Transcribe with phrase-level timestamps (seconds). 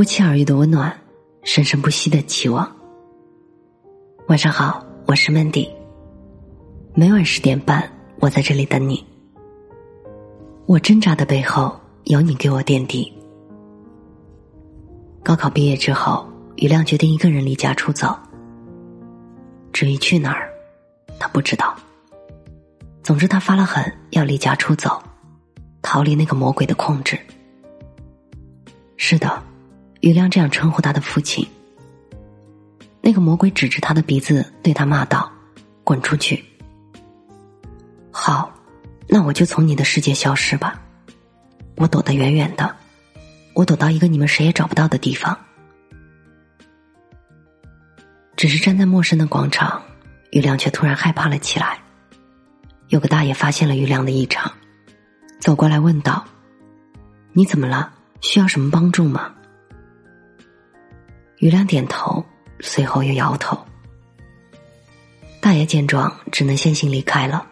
[0.00, 0.98] 不期而遇的温暖，
[1.42, 2.66] 生生不息的期望。
[4.28, 5.68] 晚上好，我是 Mandy。
[6.94, 7.86] 每晚十点半，
[8.18, 9.04] 我在这里等你。
[10.64, 13.12] 我挣扎的背后，有你给我垫底。
[15.22, 16.26] 高考毕业之后，
[16.56, 18.18] 于亮决定一个人离家出走。
[19.70, 20.50] 至于去哪儿，
[21.18, 21.76] 他不知道。
[23.02, 24.98] 总之，他发了狠，要离家出走，
[25.82, 27.18] 逃离那个魔鬼的控制。
[28.96, 29.42] 是的，
[30.00, 31.46] 于亮这样称呼他的父亲。
[33.00, 35.30] 那个魔鬼指着他的鼻子，对他骂道
[35.84, 36.44] ：“滚出去！”
[38.12, 38.52] 好，
[39.08, 40.80] 那我就从你的世界消失吧。
[41.76, 42.76] 我躲得远远的，
[43.54, 45.38] 我躲到一个你们谁也找不到的地方。
[48.36, 49.82] 只是站在陌生的广场，
[50.30, 51.78] 于亮却突然害怕了起来。
[52.88, 54.50] 有个大爷发现了于亮的异常，
[55.40, 56.24] 走过来问道
[57.32, 57.92] ：“你怎么了？
[58.20, 59.34] 需要什么帮助吗？”
[61.40, 62.24] 于亮点头，
[62.60, 63.58] 随后又摇头。
[65.40, 67.46] 大爷见状，只能先行离开了。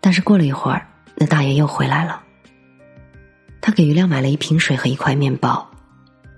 [0.00, 2.20] 但是过了一会儿，那大爷又回来了。
[3.60, 5.70] 他给于亮买了一瓶水和一块面包，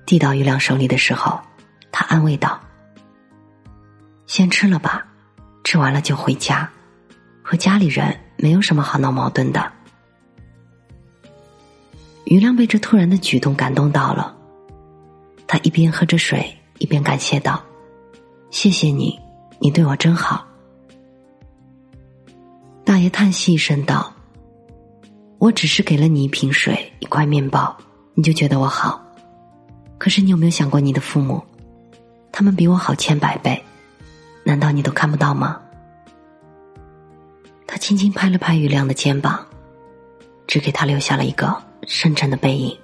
[0.05, 1.41] 递到于亮手里的时候，
[1.91, 2.61] 他安慰道
[4.29, 5.07] ：“先吃了吧，
[5.65, 6.71] 吃完了就回家。”
[7.43, 9.73] 和家里人没有什么好闹矛盾的。
[12.27, 14.34] 于亮被这突然的举动感动到了，
[15.47, 17.63] 他一边喝着水，一边感谢道
[18.51, 19.19] ：“谢谢你，
[19.59, 20.47] 你对我真好。”
[22.85, 24.13] 大爷叹息一声道
[25.39, 27.75] ：“我只是给了你一瓶水，一块面包，
[28.15, 29.01] 你就觉得我好？
[29.99, 31.43] 可是你有没有想过你的父母？
[32.33, 33.63] 他们比我好千百倍，
[34.45, 35.61] 难道你都看不到吗？”
[37.67, 39.45] 他轻轻拍了拍于亮的肩膀，
[40.47, 41.57] 只给他留下了一个
[41.87, 42.77] 深沉的背影。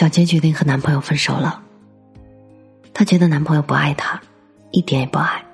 [0.00, 1.62] 小杰决定和男朋友分手了。
[2.94, 4.18] 她觉得男朋友不爱她，
[4.70, 5.44] 一点也不爱。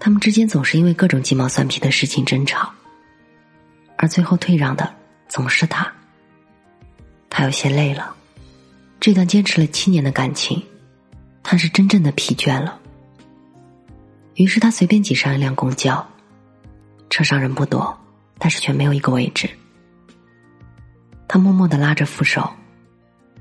[0.00, 2.68] 他们之间总是因为各种鸡毛蒜皮的事情争吵，
[3.96, 4.92] 而最后退让的
[5.28, 5.86] 总是他。
[7.30, 8.12] 他有些累了，
[8.98, 10.60] 这段坚持了七年的感情，
[11.44, 12.76] 他是真正的疲倦了。
[14.34, 16.04] 于是他随便挤上一辆公交，
[17.08, 17.96] 车上人不多，
[18.36, 19.48] 但是却没有一个位置。
[21.32, 22.46] 他默默的拉着扶手，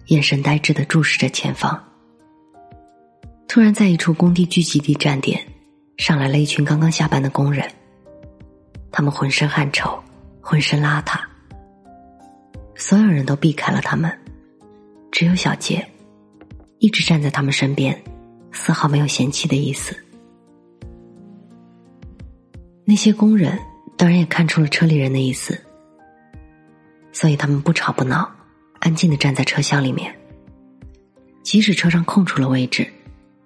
[0.05, 1.77] 眼神呆滞的注视着前方。
[3.49, 5.45] 突然，在一处工地聚集地站点，
[5.97, 7.69] 上来了一群刚刚下班的工人。
[8.93, 10.01] 他们浑身汗臭，
[10.39, 11.19] 浑身邋遢。
[12.77, 14.09] 所有人都避开了他们，
[15.11, 15.85] 只有小杰，
[16.79, 18.01] 一直站在他们身边，
[18.53, 19.93] 丝毫没有嫌弃的意思。
[22.85, 23.59] 那些工人
[23.97, 25.61] 当然也看出了车里人的意思，
[27.11, 28.29] 所以他们不吵不闹，
[28.79, 30.15] 安静的站在车厢里面。
[31.43, 32.87] 即使车上空出了位置，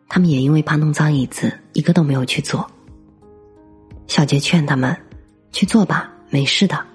[0.08, 2.70] 他们也因为怕弄脏椅子，一个都没有去坐。
[4.08, 4.96] 小杰劝他们
[5.52, 6.86] 去坐吧，没事的。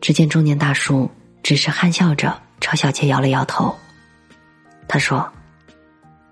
[0.00, 1.10] 只见中年大叔
[1.42, 3.74] 只是憨笑着朝小杰摇了摇头，
[4.86, 5.26] 他说：“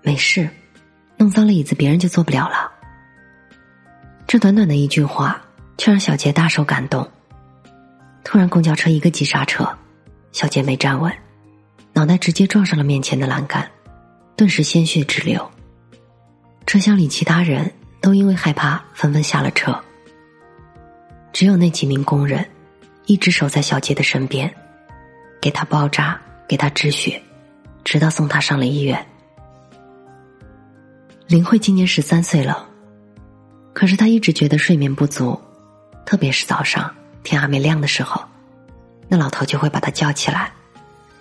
[0.03, 0.47] 没事，
[1.17, 2.71] 弄脏了椅子，别人就坐不了了。”
[4.27, 5.41] 这短短的一句话，
[5.77, 7.09] 却让小杰大受感动。
[8.29, 9.65] 突然，公交车一个急刹车，
[10.33, 11.09] 小杰没站稳，
[11.93, 13.65] 脑袋直接撞上了面前的栏杆，
[14.35, 15.49] 顿时鲜血直流。
[16.65, 17.71] 车厢里其他人
[18.01, 19.73] 都因为害怕纷纷下了车，
[21.31, 22.45] 只有那几名工人
[23.05, 24.53] 一直守在小杰的身边，
[25.39, 27.23] 给他包扎，给他止血，
[27.85, 29.07] 直到送他上了医院。
[31.27, 32.67] 林慧今年十三岁了。
[33.71, 35.39] 可是她一直觉得睡眠不足，
[36.05, 36.93] 特别是早上
[37.27, 38.23] 天还没亮的时候，
[39.09, 40.49] 那老头就会把他叫起来，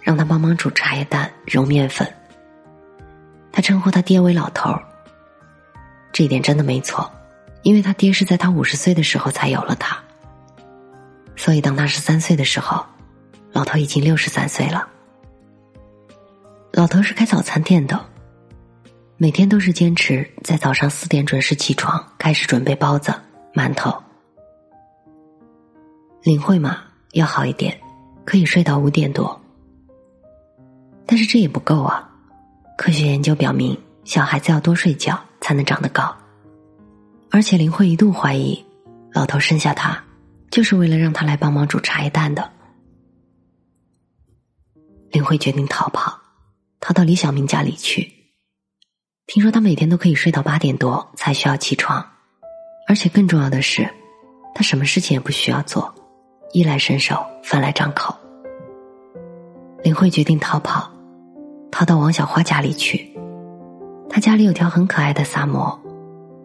[0.00, 2.06] 让他帮忙煮茶叶蛋、揉面粉。
[3.50, 4.80] 他称呼他爹为老头儿，
[6.12, 7.10] 这一点真的没错，
[7.62, 9.98] 因为他爹是在他五十岁的时候才有了他，
[11.34, 12.86] 所以当他十三岁的时候，
[13.52, 14.86] 老头已经六十三岁了。
[16.70, 17.98] 老头是开早餐店的。
[19.18, 23.14] 每天都是坚持在早上四点准时起床，开始准备包子、
[23.54, 23.90] 馒头。
[26.26, 26.82] 林慧嘛
[27.12, 27.80] 要好一点，
[28.24, 29.40] 可以睡到五点多。
[31.06, 32.10] 但是这也不够啊！
[32.76, 36.12] 科学研究表明，小孩子要多睡觉才能长得高。
[37.30, 38.60] 而且林慧一度怀疑，
[39.12, 40.02] 老头生下他
[40.50, 42.50] 就是为了让他来帮忙煮茶叶蛋的。
[45.12, 46.18] 林慧决定逃跑，
[46.80, 48.12] 逃到李小明家里去。
[49.28, 52.04] 听说他每天都可以睡到八点多才需要起床，
[52.88, 53.88] 而且更重要的是，
[54.56, 55.94] 他什么事情也不需要做，
[56.52, 58.14] 衣来伸手，饭来张口，
[59.82, 60.90] 林慧决定逃跑，
[61.70, 63.12] 逃到王小花家里去。
[64.08, 65.78] 她家里有条很可爱的萨摩，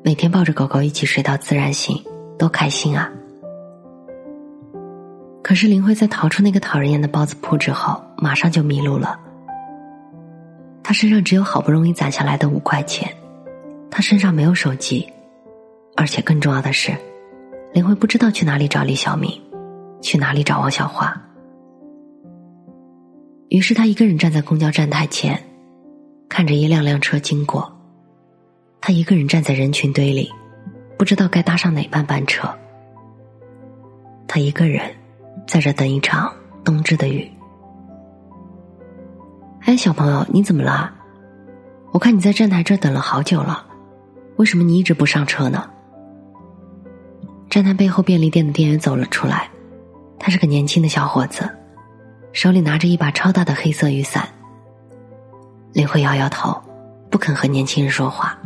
[0.04, 1.96] 每天抱着狗狗一起睡到自然醒，
[2.38, 3.10] 多开心啊！
[5.42, 9.18] 可是林慧在逃出那个讨人厌的包子铺之后，马上就迷路了。
[10.84, 13.10] 他身上只有好不容易攒下来的五块钱，
[13.90, 15.08] 他身上没有手机，
[15.96, 16.92] 而且更重要的是，
[17.72, 19.32] 林慧不知道去哪里找李小明，
[20.02, 21.16] 去哪里找王小花。
[23.50, 25.42] 于是他一个人站在公交站台前，
[26.28, 27.72] 看着一辆辆车经过。
[28.82, 30.32] 他一个人站在人群堆里，
[30.98, 32.50] 不知道该搭上哪班班车。
[34.28, 34.82] 他一个人。
[35.48, 36.32] 在这等一场
[36.64, 37.30] 冬至的雨。
[39.62, 40.94] 哎，小朋友，你怎么了？
[41.92, 43.66] 我看你在站台这等了好久了，
[44.36, 45.70] 为什么你一直不上车呢？
[47.50, 49.50] 站台背后便利店的店员走了出来，
[50.24, 51.50] 他是个年轻的小伙子，
[52.32, 54.30] 手里拿着一把超大的黑色雨伞。
[55.74, 56.62] 林慧摇摇头，
[57.10, 58.38] 不肯和年轻人说话。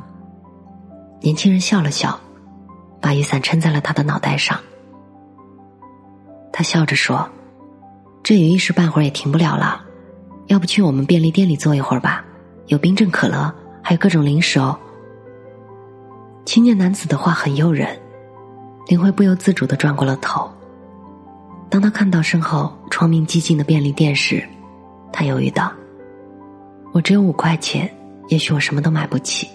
[1.20, 2.18] 年轻人笑了笑，
[3.02, 4.58] 把雨伞撑在了他的脑袋上。
[6.54, 7.30] 他笑着说
[8.24, 9.84] ：“这雨一时半会儿也停不了了，
[10.48, 12.24] 要不去我们便利店里坐一会儿吧？
[12.68, 14.80] 有冰镇可乐，还有各种零食哦。”
[16.46, 18.00] 青年男子的话很诱人，
[18.88, 20.50] 林慧不由自主的转过了头。
[21.70, 24.48] 当他看到身后窗明几净的便利店时，
[25.12, 25.72] 他犹豫道
[26.94, 27.92] ：“我只有五块钱，
[28.30, 29.50] 也许我什么都买不起。”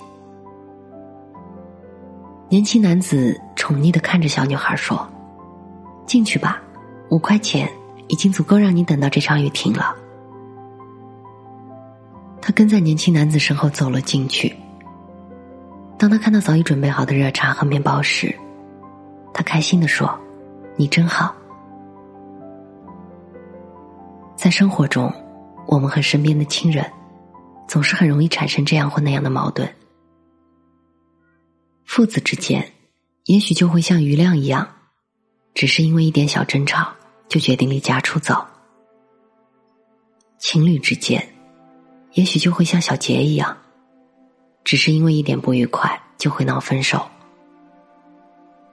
[2.51, 5.09] 年轻男子宠溺的看着小女孩说
[6.05, 6.61] ：“进去吧。”
[7.11, 7.69] 五块钱
[8.07, 9.97] 已经足够让你等到这场雨停了。
[12.41, 14.55] 他跟在年轻男子身后走了进去。
[15.99, 18.33] 当他看到早已准备好的热茶和面包时，
[19.35, 20.17] 他开心的说
[20.77, 21.35] ：“你真好。”
[24.41, 25.13] 在生活中，
[25.67, 26.91] 我们和身边的亲人
[27.69, 29.71] 总是很容易产生这样或那样的矛盾。
[31.85, 32.73] 父子之间，
[33.27, 34.67] 也许就会像余亮一样，
[35.53, 36.91] 只是因为一点小争吵。
[37.29, 38.45] 就决定离家出走。
[40.39, 41.25] 情侣之间，
[42.15, 43.57] 也许就会像小杰一样，
[44.65, 47.07] 只是因为一点不愉快就会闹分手。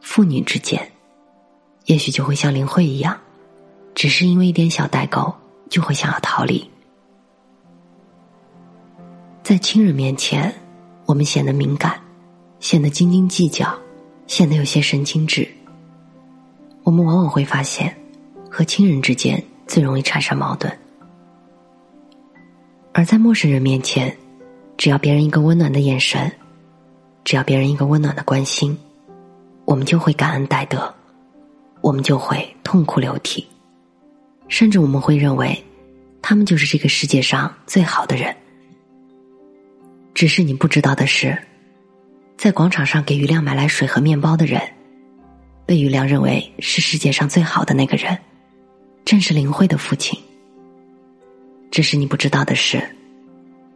[0.02, 0.92] 父女之间，
[1.86, 3.19] 也许就会像林慧一样，
[3.94, 5.31] 只是因为一点小代沟
[5.69, 6.69] 就会想要逃离。
[9.44, 10.54] 在亲人面前，
[11.06, 12.00] 我们显得敏感，
[12.60, 13.74] 显得斤斤计较，
[14.28, 15.48] 显得有些神经质。
[16.84, 17.96] 我们往往会发现。
[18.50, 20.75] 和亲人之间最容易产生矛盾，
[22.92, 24.18] 而在陌生人面前，
[24.78, 26.31] 只要别人一个温暖的眼神，
[27.24, 28.75] 只要别人一个温暖的关心，
[29.66, 30.92] 我们就会感恩戴德，
[31.81, 33.46] 我们就会痛哭流涕，
[34.48, 35.64] 甚至我们会认为，
[36.22, 38.36] 他们就是这个世界上最好的人。
[40.14, 41.38] 只是你不知道的是，
[42.38, 44.62] 在广场上给余亮买来水和面包的人，
[45.66, 48.18] 被余亮认为是世界上最好的那个人。
[49.06, 50.20] 正是林慧的父亲。
[51.70, 52.82] 只是你不知道的是，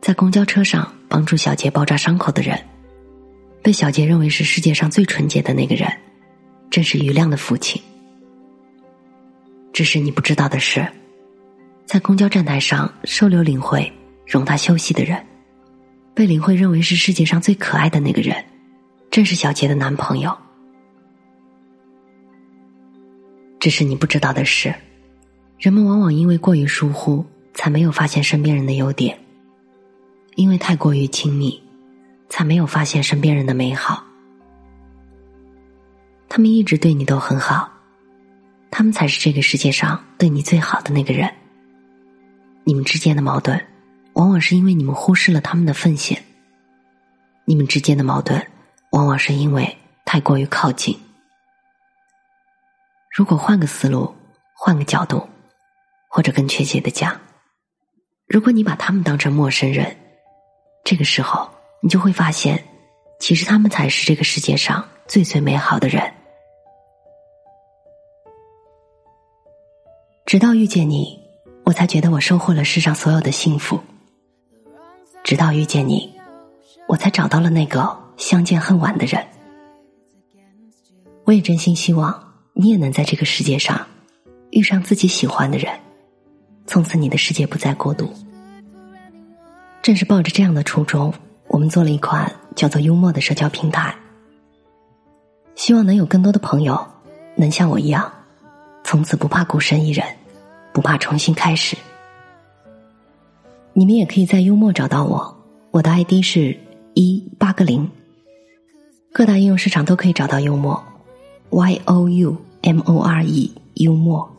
[0.02, 2.60] 在公交车上帮助小杰包扎伤口的人，
[3.62, 5.88] 被小杰认为是世界上最纯洁的那个人，
[6.70, 7.82] 正是余亮的父亲。
[9.74, 10.86] 只是你不知道的是，
[11.86, 13.92] 在公交站台上收留林慧、
[14.26, 15.26] 容她休息的人，
[16.14, 18.36] 被林慧认为是世界上最可爱的那个人，
[19.10, 20.38] 正是小杰的男朋友。
[23.60, 24.74] 只是你不知道的是。
[25.58, 29.16] 人们往往因为过于疏忽，才没有发现身边人的优点；
[30.36, 31.62] 因为太过于亲密，
[32.30, 34.04] 才没有发现身边人的美好。
[36.28, 37.72] 他们一直对你都很好，
[38.72, 41.32] 他们才是这个世界上对你最好的那个人。
[42.64, 43.64] 你们之间的矛盾，
[44.14, 46.18] 往往是因为你们忽视了他们的奉献；
[47.46, 48.44] 你们之间的矛盾，
[48.92, 50.98] 往往是因为太过于靠近。
[53.16, 54.16] 如果换个思路，
[54.56, 55.28] 换个角度。
[56.14, 57.18] 或者更确切的讲，
[58.28, 59.96] 如果你把他们当成陌生人，
[60.84, 61.50] 这个时候
[61.82, 62.62] 你就会发现，
[63.18, 66.14] 其实他们才是这个世界上最最美好的人。
[70.32, 71.20] 直到遇见你，
[71.66, 73.78] 我才觉得我收获了世上所有的幸福。
[75.26, 76.10] 直到遇见你，
[76.88, 79.22] 我才找到了那个相见恨晚的人。
[81.26, 83.86] 我也真心希望你也能在这个世界上
[84.52, 85.70] 遇上自己喜欢的人。
[86.66, 88.10] 从此，你的世界不再孤独。
[89.82, 91.14] 正是抱着这样的初衷，
[91.50, 93.94] 我们做了一款叫做“幽默”的社交平台，
[95.56, 96.88] 希望能有更多的朋友
[97.36, 98.10] 能像我一样，
[98.86, 100.06] 从此不怕孤身一人，
[100.74, 101.78] 不怕重新开始，
[103.74, 105.36] 你们也可以在幽默找到我，
[105.72, 106.58] 我的 ID 是
[106.94, 107.90] 一八个零。
[109.14, 110.82] 各大应用市场都可以找到幽默
[111.50, 114.30] ，Y O U M O R E 幽默。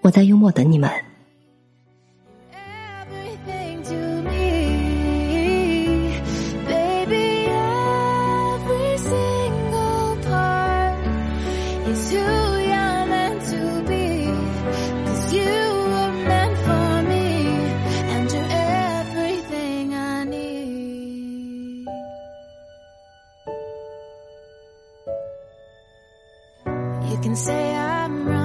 [0.00, 0.90] 我在幽默等你们。
[27.12, 28.41] You can say I'm wrong.